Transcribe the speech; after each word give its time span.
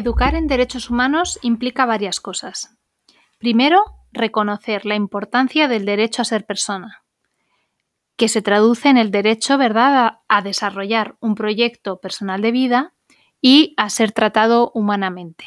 educar 0.00 0.34
en 0.34 0.48
derechos 0.48 0.90
humanos 0.90 1.38
implica 1.42 1.86
varias 1.86 2.20
cosas. 2.20 2.76
Primero, 3.38 3.84
reconocer 4.12 4.84
la 4.84 4.96
importancia 4.96 5.68
del 5.68 5.84
derecho 5.86 6.22
a 6.22 6.24
ser 6.24 6.44
persona, 6.44 7.04
que 8.16 8.28
se 8.28 8.42
traduce 8.42 8.88
en 8.88 8.96
el 8.96 9.10
derecho, 9.10 9.56
¿verdad?, 9.56 10.18
a, 10.28 10.42
desarrollar 10.42 11.16
un 11.20 11.34
proyecto 11.34 12.00
personal 12.00 12.42
de 12.42 12.50
vida 12.50 12.92
y 13.40 13.74
a 13.76 13.88
ser 13.88 14.12
tratado 14.12 14.72
humanamente, 14.74 15.46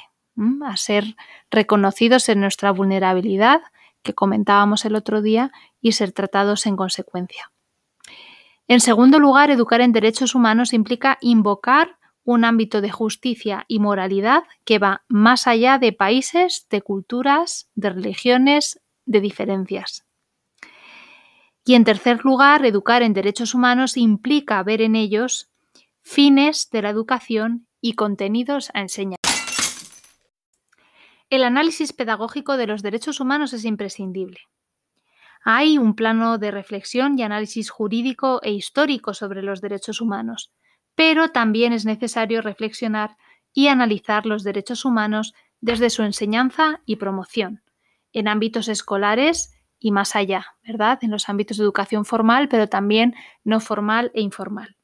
a 0.66 0.78
ser 0.78 1.16
reconocidos 1.52 2.30
en 2.30 2.40
nuestra 2.40 2.72
vulnerabilidad, 2.72 3.62
que 4.02 4.14
comentábamos 4.14 4.86
el 4.86 4.96
otro 4.96 5.22
día, 5.22 5.52
y 5.82 5.92
ser 5.92 6.14
tratados 6.14 6.66
en 6.66 6.76
consecuencia. 6.76 7.52
En 8.68 8.80
segundo 8.80 9.20
lugar, 9.20 9.52
educar 9.52 9.82
en 9.82 9.92
derechos 9.92 10.36
humanos 10.36 10.74
implica 10.74 11.18
invocar 11.22 11.98
un 12.24 12.46
ámbito 12.46 12.82
de 12.82 12.92
justicia 12.92 13.66
y 13.68 13.80
moralidad 13.80 14.44
que 14.66 14.80
va 14.80 15.04
más 15.08 15.48
allá 15.48 15.78
de 15.78 15.94
países, 15.94 16.68
de 16.70 16.82
culturas, 16.82 17.70
de 17.76 17.90
religiones, 17.90 18.80
de 19.06 19.22
diferencias. 19.22 20.06
Y 21.66 21.76
en 21.76 21.84
tercer 21.84 22.26
lugar, 22.26 22.66
educar 22.66 23.04
en 23.04 23.14
derechos 23.14 23.54
humanos 23.54 23.98
implica 23.98 24.62
ver 24.64 24.82
en 24.82 24.96
ellos 24.96 25.50
fines 26.02 26.70
de 26.70 26.82
la 26.82 26.90
educación 26.90 27.68
y 27.80 27.94
contenidos 27.94 28.70
a 28.74 28.82
enseñar. 28.82 29.20
El 31.30 31.44
análisis 31.44 31.94
pedagógico 31.94 32.58
de 32.58 32.68
los 32.68 32.84
derechos 32.84 33.20
humanos 33.20 33.54
es 33.54 33.66
imprescindible. 33.66 34.42
Hay 35.44 35.78
un 35.78 35.96
plano 35.96 36.38
de 36.38 36.52
reflexión 36.52 37.18
y 37.18 37.24
análisis 37.24 37.70
jurídico 37.70 38.40
e 38.44 38.52
histórico 38.52 39.14
sobre 39.14 39.42
los 39.42 39.60
derechos 39.60 40.00
humanos, 40.00 40.52
pero 40.96 41.30
también 41.30 41.74
es 41.74 41.86
necesario 41.86 42.42
reflexionar 42.42 43.18
y 43.54 43.68
analizar 43.68 44.26
los 44.26 44.44
derechos 44.44 44.86
humanos 44.86 45.34
desde 45.62 45.90
su 45.90 46.04
enseñanza 46.04 46.82
y 46.86 46.98
promoción, 46.98 47.64
en 48.12 48.28
ámbitos 48.28 48.68
escolares 48.68 49.54
y 49.80 49.92
más 49.92 50.16
allá, 50.16 50.46
¿verdad? 50.66 51.00
En 51.02 51.12
los 51.12 51.30
ámbitos 51.30 51.58
de 51.58 51.64
educación 51.64 52.06
formal, 52.06 52.48
pero 52.50 52.68
también 52.68 53.16
no 53.44 53.60
formal 53.60 54.12
e 54.14 54.22
informal. 54.22 54.78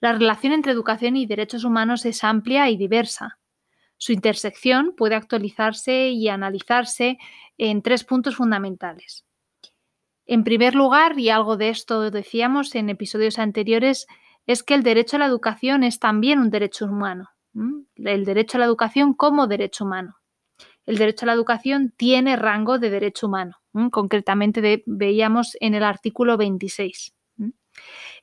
La 0.00 0.12
relación 0.12 0.52
entre 0.52 0.72
educación 0.72 1.16
y 1.16 1.26
derechos 1.26 1.64
humanos 1.64 2.04
es 2.04 2.24
amplia 2.24 2.68
y 2.70 2.76
diversa. 2.76 3.38
Su 3.98 4.12
intersección 4.12 4.94
puede 4.96 5.14
actualizarse 5.14 6.08
y 6.08 6.28
analizarse 6.28 7.18
en 7.56 7.82
tres 7.82 8.02
puntos 8.02 8.34
fundamentales. 8.34 9.24
En 10.26 10.42
primer 10.42 10.74
lugar, 10.74 11.18
y 11.18 11.30
algo 11.30 11.56
de 11.56 11.68
esto 11.68 12.10
decíamos 12.10 12.74
en 12.74 12.90
episodios 12.90 13.38
anteriores, 13.38 14.06
es 14.46 14.62
que 14.62 14.74
el 14.74 14.82
derecho 14.82 15.16
a 15.16 15.20
la 15.20 15.26
educación 15.26 15.84
es 15.84 15.98
también 15.98 16.38
un 16.38 16.50
derecho 16.50 16.86
humano. 16.86 17.30
El 17.96 18.24
derecho 18.24 18.58
a 18.58 18.60
la 18.60 18.66
educación 18.66 19.14
como 19.14 19.46
derecho 19.46 19.84
humano. 19.84 20.16
El 20.84 20.98
derecho 20.98 21.24
a 21.24 21.28
la 21.28 21.32
educación 21.34 21.92
tiene 21.96 22.36
rango 22.36 22.78
de 22.78 22.90
derecho 22.90 23.26
humano. 23.26 23.56
Concretamente 23.90 24.82
veíamos 24.86 25.56
en 25.60 25.74
el 25.74 25.84
artículo 25.84 26.36
26. 26.36 27.14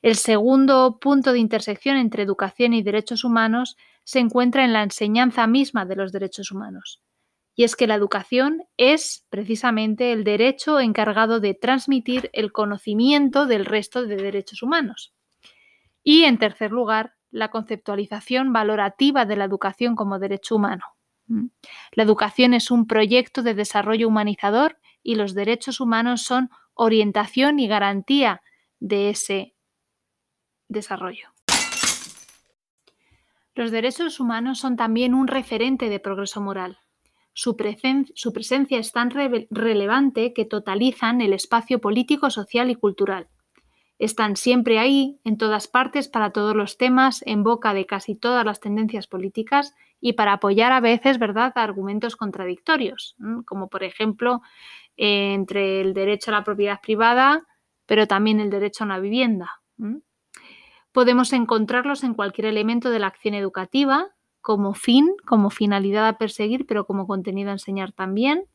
El 0.02 0.16
segundo 0.16 0.98
punto 1.00 1.32
de 1.32 1.38
intersección 1.38 1.96
entre 1.96 2.22
educación 2.22 2.72
y 2.72 2.82
derechos 2.82 3.24
humanos 3.24 3.76
se 4.04 4.18
encuentra 4.18 4.64
en 4.64 4.72
la 4.72 4.82
enseñanza 4.82 5.46
misma 5.46 5.84
de 5.84 5.96
los 5.96 6.12
derechos 6.12 6.52
humanos. 6.52 7.02
Y 7.54 7.64
es 7.64 7.76
que 7.76 7.86
la 7.86 7.96
educación 7.96 8.62
es 8.76 9.26
precisamente 9.28 10.12
el 10.12 10.24
derecho 10.24 10.80
encargado 10.80 11.40
de 11.40 11.54
transmitir 11.54 12.30
el 12.32 12.52
conocimiento 12.52 13.46
del 13.46 13.66
resto 13.66 14.04
de 14.04 14.16
derechos 14.16 14.62
humanos. 14.62 15.12
Y, 16.02 16.24
en 16.24 16.38
tercer 16.38 16.72
lugar, 16.72 17.14
la 17.30 17.50
conceptualización 17.50 18.52
valorativa 18.52 19.24
de 19.24 19.36
la 19.36 19.44
educación 19.44 19.94
como 19.94 20.18
derecho 20.18 20.56
humano. 20.56 20.84
La 21.92 22.02
educación 22.02 22.54
es 22.54 22.70
un 22.72 22.86
proyecto 22.86 23.42
de 23.42 23.54
desarrollo 23.54 24.08
humanizador 24.08 24.78
y 25.02 25.14
los 25.14 25.34
derechos 25.34 25.80
humanos 25.80 26.22
son 26.22 26.50
orientación 26.74 27.60
y 27.60 27.68
garantía 27.68 28.42
de 28.80 29.10
ese 29.10 29.54
desarrollo. 30.68 31.28
Los 33.54 33.70
derechos 33.70 34.20
humanos 34.20 34.58
son 34.58 34.76
también 34.76 35.14
un 35.14 35.28
referente 35.28 35.88
de 35.88 36.00
progreso 36.00 36.40
moral. 36.40 36.78
Su, 37.32 37.56
presencia 37.56 38.78
es 38.78 38.92
tan 38.92 39.10
relevante 39.10 40.32
que 40.32 40.44
totalizan 40.44 41.20
el 41.20 41.32
espacio 41.32 41.80
político, 41.80 42.30
social 42.30 42.70
y 42.70 42.74
cultural. 42.74 43.28
Están 44.00 44.36
siempre 44.36 44.78
ahí, 44.78 45.20
en 45.24 45.36
todas 45.36 45.68
partes, 45.68 46.08
para 46.08 46.30
todos 46.30 46.56
los 46.56 46.78
temas, 46.78 47.22
en 47.26 47.42
boca 47.42 47.74
de 47.74 47.84
casi 47.84 48.14
todas 48.14 48.46
las 48.46 48.58
tendencias 48.58 49.06
políticas 49.06 49.74
y 50.00 50.14
para 50.14 50.32
apoyar 50.32 50.72
a 50.72 50.80
veces, 50.80 51.18
¿verdad?, 51.18 51.52
argumentos 51.56 52.16
contradictorios, 52.16 53.14
como 53.44 53.68
por 53.68 53.84
ejemplo 53.84 54.40
entre 54.96 55.82
el 55.82 55.92
derecho 55.92 56.30
a 56.30 56.38
la 56.38 56.44
propiedad 56.44 56.80
privada, 56.80 57.46
pero 57.84 58.06
también 58.06 58.40
el 58.40 58.48
derecho 58.48 58.84
a 58.84 58.86
una 58.86 58.98
vivienda. 58.98 59.60
Podemos 60.92 61.34
encontrarlos 61.34 62.02
en 62.02 62.14
cualquier 62.14 62.46
elemento 62.46 62.88
de 62.88 63.00
la 63.00 63.08
acción 63.08 63.34
educativa, 63.34 64.08
como 64.40 64.72
fin, 64.72 65.10
como 65.26 65.50
finalidad 65.50 66.08
a 66.08 66.16
perseguir, 66.16 66.64
pero 66.66 66.86
como 66.86 67.06
contenido 67.06 67.50
a 67.50 67.52
enseñar 67.52 67.92
también, 67.92 68.46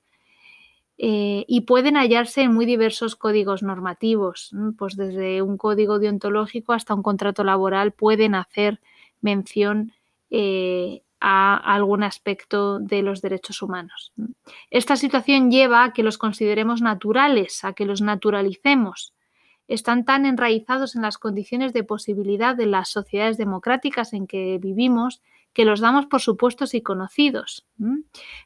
eh, 0.97 1.43
y 1.47 1.61
pueden 1.61 1.95
hallarse 1.97 2.41
en 2.41 2.53
muy 2.53 2.65
diversos 2.65 3.15
códigos 3.15 3.63
normativos, 3.63 4.51
pues 4.77 4.95
desde 4.95 5.41
un 5.41 5.57
código 5.57 5.99
deontológico 5.99 6.71
hasta 6.71 6.93
un 6.93 7.03
contrato 7.03 7.43
laboral 7.43 7.91
pueden 7.91 8.33
hacer 8.33 8.79
mención 9.19 9.91
eh, 10.29 11.01
a 11.19 11.57
algún 11.73 12.03
aspecto 12.03 12.79
de 12.79 13.01
los 13.01 13.21
derechos 13.21 13.61
humanos. 13.61 14.13
Esta 14.69 14.95
situación 14.95 15.51
lleva 15.51 15.83
a 15.83 15.93
que 15.93 16.03
los 16.03 16.17
consideremos 16.17 16.81
naturales, 16.81 17.65
a 17.65 17.73
que 17.73 17.85
los 17.85 18.01
naturalicemos. 18.01 19.13
Están 19.67 20.05
tan 20.05 20.25
enraizados 20.25 20.95
en 20.95 21.01
las 21.01 21.17
condiciones 21.17 21.73
de 21.73 21.83
posibilidad 21.83 22.55
de 22.55 22.67
las 22.67 22.89
sociedades 22.89 23.37
democráticas 23.37 24.13
en 24.13 24.27
que 24.27 24.59
vivimos 24.59 25.21
que 25.55 25.65
los 25.65 25.79
damos 25.79 26.05
por 26.05 26.21
supuestos 26.21 26.73
y 26.73 26.81
conocidos. 26.81 27.65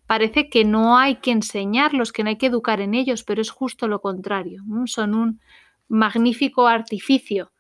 Parece 0.06 0.47
que 0.47 0.64
no 0.64 0.96
hay 0.96 1.16
que 1.16 1.31
enseñarlos, 1.31 2.14
que 2.14 2.24
no 2.24 2.30
hay 2.30 2.38
que 2.38 2.46
educar 2.46 2.81
en 2.81 2.94
ellos, 2.94 3.24
pero 3.24 3.42
es 3.42 3.50
justo 3.50 3.88
lo 3.88 4.00
contrario. 4.00 4.64
Son 4.86 5.16
un 5.16 5.42
magnífico 5.88 6.68
artificio 6.68 7.52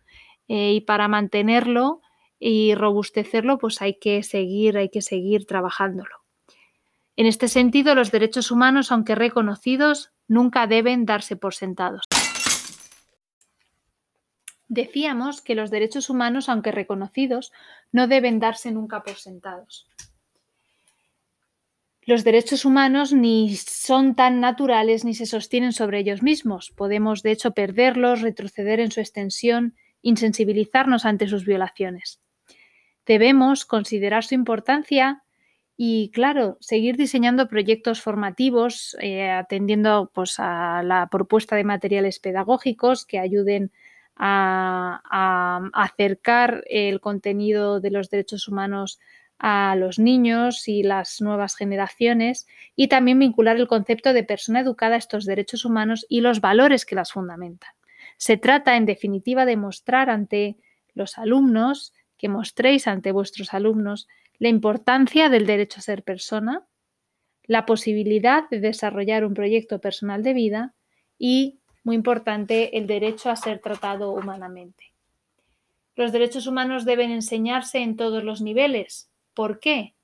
eh, 0.47 0.73
y 0.73 0.81
para 0.81 1.07
mantenerlo 1.07 2.01
y 2.39 2.75
robustecerlo, 2.75 3.57
pues 3.57 3.81
hay 3.81 3.95
que 3.95 4.21
seguir, 4.21 4.77
hay 4.77 4.89
que 4.89 5.01
seguir 5.01 5.45
trabajándolo. 5.45 6.15
En 7.15 7.25
este 7.25 7.47
sentido, 7.47 7.95
los 7.95 8.11
derechos 8.11 8.51
humanos, 8.51 8.91
aunque 8.91 9.15
reconocidos, 9.15 10.11
nunca 10.27 10.67
deben 10.67 11.05
darse 11.05 11.35
por 11.35 11.55
sentados. 11.55 12.03
Decíamos 14.69 15.41
que 15.41 15.55
los 15.55 15.71
derechos 15.71 16.11
humanos, 16.11 16.47
aunque 16.47 16.71
reconocidos, 16.71 17.51
no 17.91 18.07
deben 18.07 18.39
darse 18.39 18.71
nunca 18.71 19.01
por 19.01 19.15
sentados. 19.15 19.87
Los 22.03 22.23
derechos 22.23 22.65
humanos 22.65 23.11
ni 23.11 23.55
son 23.55 24.15
tan 24.15 24.39
naturales 24.39 25.05
ni 25.05 25.15
se 25.15 25.25
sostienen 25.25 25.73
sobre 25.73 25.99
ellos 25.99 26.21
mismos. 26.21 26.71
Podemos, 26.75 27.23
de 27.23 27.31
hecho, 27.31 27.51
perderlos, 27.51 28.21
retroceder 28.21 28.79
en 28.79 28.91
su 28.91 28.99
extensión, 28.99 29.75
insensibilizarnos 30.03 31.03
ante 31.03 31.27
sus 31.27 31.45
violaciones. 31.45 32.21
Debemos 33.07 33.65
considerar 33.65 34.23
su 34.23 34.35
importancia 34.35 35.23
y, 35.77 36.11
claro, 36.11 36.57
seguir 36.59 36.95
diseñando 36.95 37.47
proyectos 37.47 38.01
formativos, 38.01 38.95
eh, 39.01 39.29
atendiendo 39.29 40.11
pues, 40.13 40.35
a 40.37 40.83
la 40.83 41.07
propuesta 41.09 41.55
de 41.55 41.63
materiales 41.63 42.19
pedagógicos 42.19 43.05
que 43.05 43.17
ayuden 43.17 43.71
a, 43.71 43.88
acercar 45.71 46.63
el 46.69 46.99
contenido 46.99 47.79
de 47.79 47.91
los 47.91 48.09
derechos 48.09 48.47
humanos 48.47 48.99
a 49.37 49.75
los 49.77 49.97
niños 49.99 50.67
y 50.67 50.83
las 50.83 51.21
nuevas 51.21 51.55
generaciones 51.55 52.45
y 52.75 52.89
también 52.89 53.19
vincular 53.19 53.55
el 53.55 53.67
concepto 53.67 54.11
de 54.11 54.25
persona 54.25 54.59
educada 54.59 54.95
a 54.95 54.97
estos 54.97 55.25
derechos 55.25 55.63
humanos 55.63 56.05
y 56.09 56.19
los 56.19 56.41
valores 56.41 56.85
que 56.85 56.95
las 56.95 57.13
fundamentan. 57.13 57.71
Se 58.17 58.35
trata, 58.35 58.75
en 58.75 58.85
definitiva, 58.85 59.45
de 59.45 59.55
mostrar 59.55 60.09
ante 60.09 60.57
los 60.93 61.17
alumnos, 61.17 61.93
que 62.17 62.27
mostréis 62.27 62.85
ante 62.87 63.13
vuestros 63.13 63.53
alumnos, 63.53 64.09
la 64.37 64.49
importancia 64.49 65.29
del 65.29 65.45
derecho 65.45 65.79
a 65.79 65.83
ser 65.83 66.03
persona, 66.03 66.65
la 67.43 67.65
posibilidad 67.65 68.49
de 68.49 68.59
desarrollar 68.59 69.23
un 69.23 69.33
proyecto 69.33 69.79
personal 69.79 70.21
de 70.21 70.33
vida 70.33 70.75
y 71.17 71.58
muy 71.89 71.95
importante, 71.95 72.77
el 72.77 72.85
derecho 72.85 73.31
a 73.31 73.35
ser 73.35 73.57
tratado 73.61 74.11
humanamente. 74.11 74.93
Los 75.95 76.11
derechos 76.11 76.45
humanos 76.45 76.85
deben 76.85 77.09
enseñarse 77.09 77.79
en 77.79 77.95
todos 77.95 78.23
los 78.23 78.41
niveles. 78.41 79.09
¿Por 79.33 79.59
qué? 79.59 79.95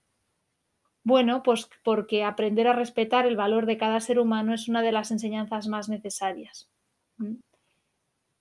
Bueno, 1.03 1.43
pues 1.43 1.69
porque 1.83 2.23
aprender 2.23 2.67
a 2.67 2.73
respetar 2.73 3.27
el 3.27 3.35
valor 3.35 3.67
de 3.67 3.77
cada 3.77 3.99
ser 3.99 4.17
humano 4.17 4.55
es 4.55 4.67
una 4.67 4.81
de 4.81 4.91
las 4.91 5.11
enseñanzas 5.11 5.67
más 5.67 5.87
necesarias. 5.87 6.71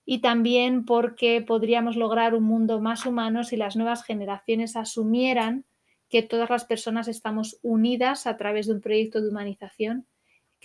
Y 0.07 0.21
también 0.21 0.83
porque 0.83 1.43
podríamos 1.43 1.97
lograr 1.97 2.33
un 2.33 2.45
mundo 2.45 2.81
más 2.81 3.05
humano 3.05 3.43
si 3.43 3.57
las 3.57 3.75
nuevas 3.75 4.03
generaciones 4.03 4.75
asumieran 4.75 5.65
que 6.09 6.23
todas 6.23 6.49
las 6.49 6.65
personas 6.65 7.07
estamos 7.07 7.59
unidas 7.61 8.25
a 8.25 8.37
través 8.37 8.65
de 8.65 8.73
un 8.73 8.81
proyecto 8.81 9.21
de 9.21 9.29
humanización 9.29 10.07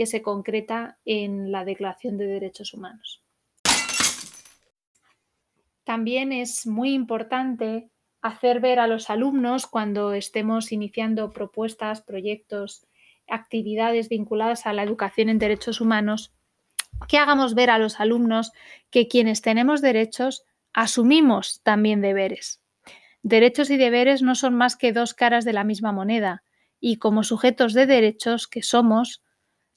que 0.00 0.06
se 0.06 0.22
concreta 0.22 0.96
en 1.04 1.52
la 1.52 1.66
Declaración 1.66 2.16
de 2.16 2.26
Derechos 2.26 2.72
Humanos. 2.72 3.22
También 5.84 6.32
es 6.32 6.66
muy 6.66 6.94
importante 6.94 7.90
hacer 8.22 8.60
ver 8.60 8.78
a 8.78 8.86
los 8.86 9.10
alumnos 9.10 9.66
cuando 9.66 10.14
estemos 10.14 10.72
iniciando 10.72 11.34
propuestas, 11.34 12.00
proyectos, 12.00 12.86
actividades 13.28 14.08
vinculadas 14.08 14.64
a 14.64 14.72
la 14.72 14.84
educación 14.84 15.28
en 15.28 15.38
derechos 15.38 15.82
humanos, 15.82 16.32
que 17.06 17.18
hagamos 17.18 17.54
ver 17.54 17.68
a 17.68 17.76
los 17.76 18.00
alumnos 18.00 18.52
que 18.88 19.06
quienes 19.06 19.42
tenemos 19.42 19.82
derechos 19.82 20.46
asumimos 20.72 21.60
también 21.62 22.00
deberes. 22.00 22.62
Derechos 23.22 23.68
y 23.68 23.76
deberes 23.76 24.22
no 24.22 24.34
son 24.34 24.54
más 24.54 24.76
que 24.76 24.94
dos 24.94 25.12
caras 25.12 25.44
de 25.44 25.52
la 25.52 25.64
misma 25.64 25.92
moneda 25.92 26.42
y 26.80 26.96
como 26.96 27.22
sujetos 27.22 27.74
de 27.74 27.84
derechos 27.84 28.48
que 28.48 28.62
somos, 28.62 29.22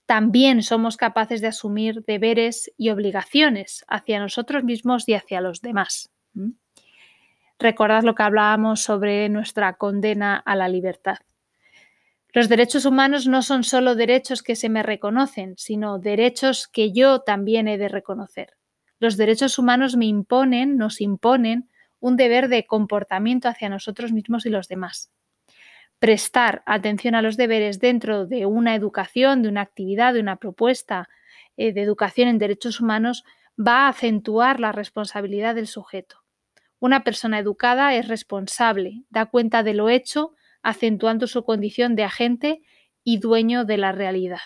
también 0.05 0.63
somos 0.63 0.97
capaces 0.97 1.41
de 1.41 1.47
asumir 1.47 2.03
deberes 2.05 2.71
y 2.77 2.89
obligaciones 2.89 3.85
hacia 3.87 4.19
nosotros 4.19 4.63
mismos 4.63 5.07
y 5.07 5.13
hacia 5.13 5.41
los 5.41 5.61
demás. 5.61 6.11
Recordad 7.59 8.03
lo 8.03 8.15
que 8.15 8.23
hablábamos 8.23 8.81
sobre 8.81 9.29
nuestra 9.29 9.73
condena 9.73 10.35
a 10.37 10.55
la 10.55 10.67
libertad. 10.67 11.17
Los 12.33 12.49
derechos 12.49 12.85
humanos 12.85 13.27
no 13.27 13.43
son 13.43 13.63
solo 13.63 13.95
derechos 13.95 14.41
que 14.41 14.55
se 14.55 14.67
me 14.67 14.83
reconocen, 14.83 15.53
sino 15.57 15.99
derechos 15.99 16.67
que 16.67 16.91
yo 16.91 17.19
también 17.19 17.67
he 17.67 17.77
de 17.77 17.87
reconocer. 17.87 18.57
Los 18.99 19.17
derechos 19.17 19.59
humanos 19.59 19.95
me 19.95 20.05
imponen, 20.05 20.77
nos 20.77 20.99
imponen, 20.99 21.69
un 21.99 22.17
deber 22.17 22.49
de 22.49 22.65
comportamiento 22.65 23.47
hacia 23.47 23.69
nosotros 23.69 24.11
mismos 24.11 24.45
y 24.45 24.49
los 24.49 24.67
demás. 24.67 25.11
Prestar 26.03 26.63
atención 26.65 27.15
a 27.15 27.21
los 27.21 27.37
deberes 27.37 27.79
dentro 27.79 28.25
de 28.25 28.45
una 28.45 28.75
educación, 28.75 29.41
de 29.41 29.47
una 29.47 29.61
actividad, 29.61 30.13
de 30.13 30.19
una 30.19 30.35
propuesta 30.35 31.07
eh, 31.55 31.71
de 31.71 31.81
educación 31.81 32.27
en 32.27 32.39
derechos 32.39 32.81
humanos 32.81 33.23
va 33.57 33.85
a 33.85 33.87
acentuar 33.87 34.59
la 34.59 34.73
responsabilidad 34.73 35.55
del 35.55 35.65
sujeto. 35.65 36.17
Una 36.79 37.05
persona 37.05 37.39
educada 37.39 37.95
es 37.95 38.09
responsable, 38.09 39.05
da 39.11 39.27
cuenta 39.27 39.63
de 39.63 39.75
lo 39.75 39.87
hecho, 39.87 40.33
acentuando 40.61 41.25
su 41.25 41.45
condición 41.45 41.95
de 41.95 42.03
agente 42.03 42.61
y 43.05 43.19
dueño 43.19 43.63
de 43.63 43.77
la 43.77 43.93
realidad. 43.93 44.41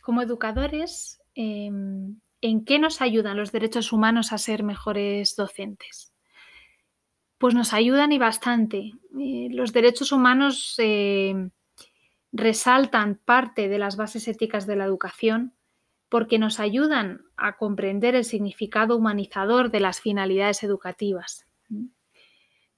Como 0.00 0.22
educadores, 0.22 1.20
em, 1.34 2.20
¿en 2.40 2.64
qué 2.64 2.78
nos 2.78 3.02
ayudan 3.02 3.36
los 3.36 3.50
derechos 3.50 3.92
humanos 3.92 4.32
a 4.32 4.38
ser 4.38 4.62
mejores 4.62 5.34
docentes? 5.34 6.13
Pues 7.44 7.54
nos 7.54 7.74
ayudan 7.74 8.10
y 8.10 8.16
bastante. 8.16 8.94
Eh, 9.20 9.48
los 9.50 9.74
derechos 9.74 10.12
humanos 10.12 10.76
em, 10.78 11.50
resaltan 12.32 13.20
parte 13.22 13.68
de 13.68 13.78
las 13.78 13.98
bases 13.98 14.28
éticas 14.28 14.66
de 14.66 14.76
la 14.76 14.86
educación 14.86 15.52
porque 16.08 16.38
nos 16.38 16.58
ayudan 16.58 17.20
a 17.36 17.58
comprender 17.58 18.14
el 18.14 18.24
significado 18.24 18.96
humanizador 18.96 19.70
de 19.70 19.80
las 19.80 20.00
finalidades 20.00 20.62
educativas. 20.62 21.46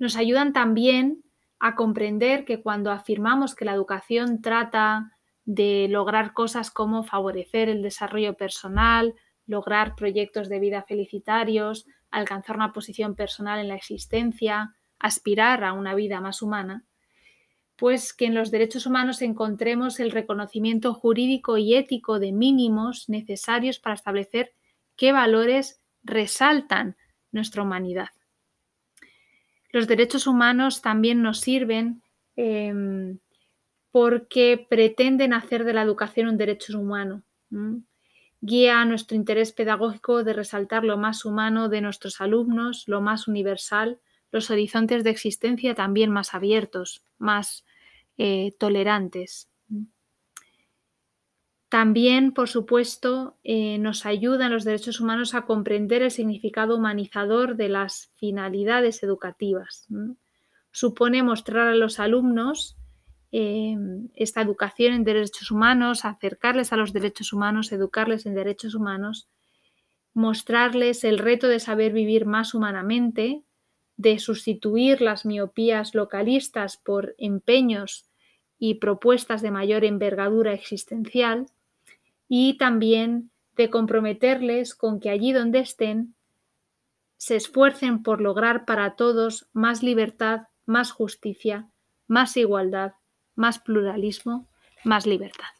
Nos 0.00 0.16
ayudan 0.16 0.52
también 0.52 1.22
a 1.60 1.76
comprender 1.76 2.44
que 2.44 2.60
cuando 2.60 2.90
afirmamos 2.90 3.54
que 3.54 3.66
la 3.66 3.72
educación 3.72 4.42
trata 4.42 5.12
de 5.44 5.86
lograr 5.88 6.32
cosas 6.32 6.72
como 6.72 7.04
favorecer 7.04 7.68
el 7.68 7.82
desarrollo 7.82 8.34
personal, 8.34 9.14
lograr 9.46 9.94
proyectos 9.94 10.48
de 10.48 10.58
vida 10.58 10.82
felicitarios, 10.82 11.86
alcanzar 12.16 12.56
una 12.56 12.72
posición 12.72 13.14
personal 13.14 13.60
en 13.60 13.68
la 13.68 13.74
existencia, 13.74 14.74
aspirar 14.98 15.64
a 15.64 15.74
una 15.74 15.94
vida 15.94 16.20
más 16.20 16.40
humana, 16.40 16.84
pues 17.76 18.14
que 18.14 18.24
en 18.24 18.34
los 18.34 18.50
derechos 18.50 18.86
humanos 18.86 19.20
encontremos 19.20 20.00
el 20.00 20.10
reconocimiento 20.10 20.94
jurídico 20.94 21.58
y 21.58 21.74
ético 21.74 22.18
de 22.18 22.32
mínimos 22.32 23.10
necesarios 23.10 23.78
para 23.78 23.94
establecer 23.94 24.54
qué 24.96 25.12
valores 25.12 25.82
resaltan 26.02 26.96
nuestra 27.32 27.62
humanidad. 27.62 28.08
Los 29.70 29.86
derechos 29.86 30.26
humanos 30.26 30.80
también 30.80 31.20
nos 31.20 31.40
sirven 31.40 32.02
em, 32.34 33.18
porque 33.90 34.66
pretenden 34.70 35.34
hacer 35.34 35.64
de 35.64 35.74
la 35.74 35.82
educación 35.82 36.28
un 36.28 36.38
derecho 36.38 36.80
humano. 36.80 37.22
Guía 38.46 38.84
nuestro 38.84 39.16
interés 39.16 39.50
pedagógico 39.50 40.22
de 40.22 40.32
resaltar 40.32 40.84
lo 40.84 40.96
más 40.96 41.24
humano 41.24 41.68
de 41.68 41.80
nuestros 41.80 42.20
alumnos, 42.20 42.84
lo 42.86 43.00
más 43.00 43.26
universal, 43.26 43.98
los 44.30 44.52
horizontes 44.52 45.02
de 45.02 45.10
existencia 45.10 45.74
también 45.74 46.12
más 46.12 46.32
abiertos, 46.32 47.02
más 47.18 47.64
eh, 48.18 48.52
tolerantes. 48.56 49.50
También, 51.68 52.30
por 52.30 52.48
supuesto, 52.48 53.36
eh, 53.42 53.78
nos 53.78 54.06
ayudan 54.06 54.52
los 54.52 54.62
derechos 54.62 55.00
humanos 55.00 55.34
a 55.34 55.42
comprender 55.42 56.02
el 56.02 56.12
significado 56.12 56.76
humanizador 56.76 57.56
de 57.56 57.68
las 57.68 58.12
finalidades 58.14 59.02
educativas. 59.02 59.88
Supone 60.70 61.24
mostrar 61.24 61.66
a 61.66 61.74
los 61.74 61.98
alumnos 61.98 62.76
em, 63.38 64.08
esta 64.14 64.40
educación 64.40 64.94
en 64.94 65.04
derechos 65.04 65.50
humanos, 65.50 66.06
acercarles 66.06 66.72
a 66.72 66.76
los 66.76 66.94
derechos 66.94 67.34
humanos, 67.34 67.70
educarles 67.70 68.24
en 68.24 68.34
derechos 68.34 68.74
humanos, 68.74 69.28
mostrarles 70.14 71.04
el 71.04 71.18
reto 71.18 71.46
de 71.46 71.60
saber 71.60 71.92
vivir 71.92 72.24
más 72.24 72.54
humanamente, 72.54 73.42
de 73.98 74.18
sustituir 74.20 75.02
las 75.02 75.26
miopías 75.26 75.94
localistas 75.94 76.78
por 76.78 77.14
empeños 77.18 78.06
y 78.58 78.76
propuestas 78.76 79.42
de 79.42 79.50
mayor 79.50 79.84
envergadura 79.84 80.54
existencial 80.54 81.44
y 82.30 82.56
también 82.56 83.30
de 83.54 83.68
comprometerles 83.68 84.74
con 84.74 84.98
que 84.98 85.10
allí 85.10 85.32
donde 85.32 85.58
estén 85.58 86.14
se 87.18 87.36
esfuercen 87.36 88.02
por 88.02 88.22
lograr 88.22 88.64
para 88.64 88.96
todos 88.96 89.46
más 89.52 89.82
libertad, 89.82 90.48
más 90.64 90.90
justicia, 90.90 91.68
más 92.06 92.34
igualdad, 92.38 92.94
más 93.36 93.58
pluralismo, 93.60 94.48
más 94.84 95.06
libertad. 95.06 95.55